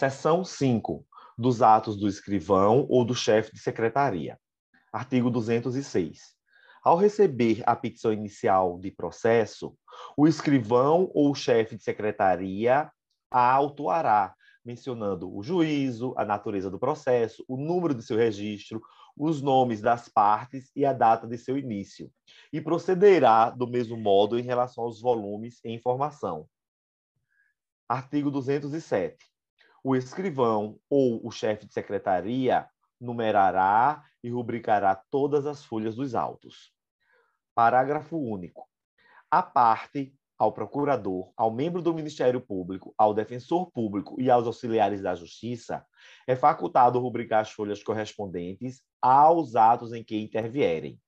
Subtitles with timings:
[0.00, 1.06] Seção 5.
[1.36, 4.40] Dos atos do escrivão ou do chefe de secretaria.
[4.90, 6.34] Artigo 206.
[6.82, 9.76] Ao receber a petição inicial de processo,
[10.16, 12.90] o escrivão ou o chefe de secretaria
[13.30, 14.34] a autuará,
[14.64, 18.80] mencionando o juízo, a natureza do processo, o número de seu registro,
[19.14, 22.10] os nomes das partes e a data de seu início,
[22.50, 26.48] e procederá do mesmo modo em relação aos volumes e informação.
[27.86, 29.29] Artigo 207.
[29.82, 32.68] O escrivão ou o chefe de secretaria
[33.00, 36.72] numerará e rubricará todas as folhas dos autos.
[37.54, 38.68] Parágrafo único.
[39.30, 45.02] A parte ao procurador, ao membro do Ministério Público, ao defensor público e aos auxiliares
[45.02, 45.86] da Justiça,
[46.26, 50.98] é facultado rubricar as folhas correspondentes aos atos em que intervierem.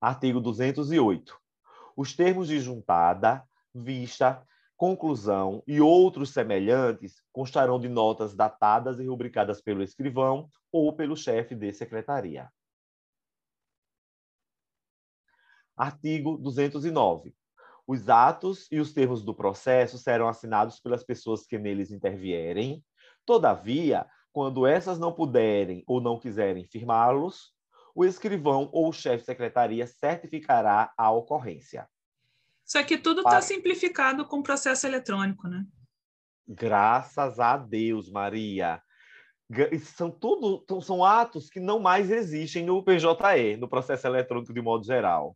[0.00, 1.36] Artigo 208.
[1.96, 4.44] Os termos de juntada, vista,
[4.78, 11.56] conclusão e outros semelhantes constarão de notas datadas e rubricadas pelo escrivão ou pelo chefe
[11.56, 12.48] de secretaria.
[15.76, 17.34] Artigo 209.
[17.88, 22.84] Os atos e os termos do processo serão assinados pelas pessoas que neles intervierem.
[23.26, 27.52] Todavia, quando essas não puderem ou não quiserem firmá-los,
[27.94, 31.88] o escrivão ou o chefe de secretaria certificará a ocorrência.
[32.68, 35.64] Isso aqui tudo está simplificado com processo eletrônico, né?
[36.46, 38.82] Graças a Deus, Maria.
[39.96, 44.84] São tudo são atos que não mais existem no PJE, no processo eletrônico de modo
[44.84, 45.34] geral.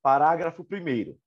[0.00, 1.18] Parágrafo 1.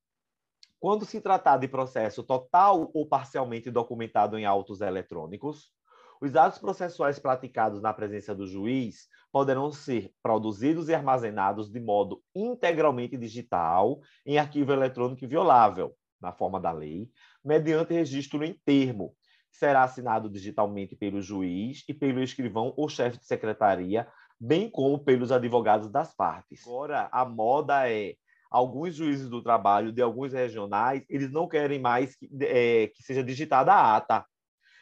[0.79, 5.73] Quando se tratar de processo total ou parcialmente documentado em autos eletrônicos,
[6.21, 12.21] os atos processuais praticados na presença do juiz poderão ser produzidos e armazenados de modo
[12.35, 17.09] integralmente digital em arquivo eletrônico inviolável, na forma da lei,
[17.43, 19.15] mediante registro em termo,
[19.49, 24.07] que será assinado digitalmente pelo juiz e pelo escrivão ou chefe de secretaria,
[24.39, 26.65] bem como pelos advogados das partes.
[26.67, 28.15] Agora, a moda é
[28.51, 33.23] alguns juízes do trabalho de alguns regionais, eles não querem mais que, é, que seja
[33.23, 34.25] digitada a ata.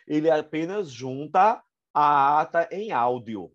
[0.09, 3.51] Ele apenas junta a ata em áudio.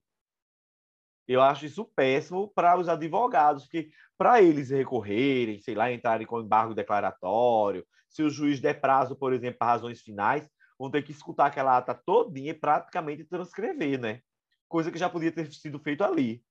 [1.27, 6.41] Eu acho isso péssimo para os advogados, porque para eles recorrerem, sei lá, entrarem com
[6.41, 10.49] embargo declaratório, se o juiz der prazo, por exemplo, para razões finais,
[10.79, 14.21] vão ter que escutar aquela ata todinha e praticamente transcrever, né?
[14.69, 16.45] Coisa que já podia ter sido feito ali.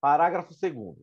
[0.00, 0.98] Parágrafo 2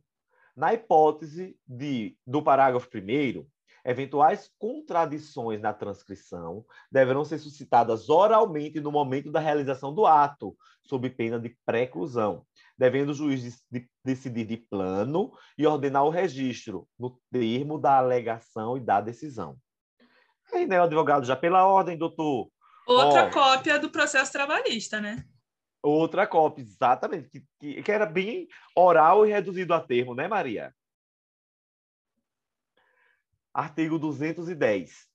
[0.55, 3.47] na hipótese de, do parágrafo 1,
[3.85, 11.09] eventuais contradições na transcrição deverão ser suscitadas oralmente no momento da realização do ato, sob
[11.09, 12.45] pena de preclusão,
[12.77, 17.97] devendo o juiz de, de, decidir de plano e ordenar o registro no termo da
[17.97, 19.57] alegação e da decisão.
[20.53, 22.49] Aí, né, o advogado, já pela ordem, doutor.
[22.87, 25.23] Outra ó, cópia do processo trabalhista, né?
[25.81, 30.73] Outra cópia, exatamente, que, que, que, era bem oral e reduzido a termo, né, Maria?
[33.53, 35.07] Artigo 210.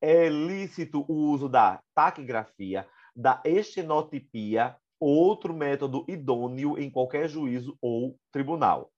[0.00, 8.18] É lícito o uso da taquigrafia, da estenotipia, outro método idôneo em qualquer juízo ou
[8.32, 8.90] tribunal.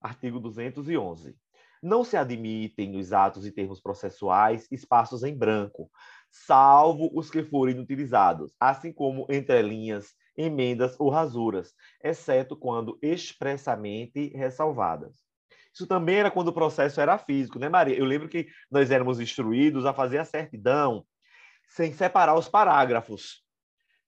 [0.00, 1.36] Artigo 211.
[1.82, 5.90] Não se admitem nos atos e termos processuais espaços em branco,
[6.30, 15.29] salvo os que forem utilizados, assim como entrelinhas, emendas ou rasuras, exceto quando expressamente ressalvadas.
[15.72, 17.96] Isso também era quando o processo era físico, né, Maria?
[17.96, 21.06] Eu lembro que nós éramos instruídos a fazer a certidão
[21.68, 23.44] sem separar os parágrafos.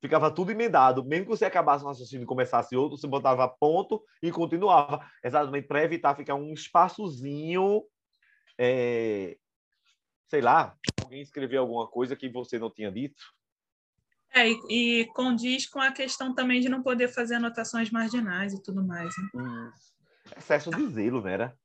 [0.00, 1.04] Ficava tudo emendado.
[1.04, 5.08] Mesmo que você acabasse um raciocínio e começasse outro, você botava ponto e continuava.
[5.22, 7.84] Exatamente para evitar ficar um espaçozinho.
[8.58, 9.36] É...
[10.28, 13.22] Sei lá, alguém escreveu alguma coisa que você não tinha dito.
[14.34, 18.62] É, e, e, condiz com a questão também de não poder fazer anotações marginais e
[18.62, 19.14] tudo mais.
[19.16, 19.28] Né?
[19.36, 19.70] Hum.
[20.36, 21.32] Excesso de zelo, né?
[21.34, 21.58] Era?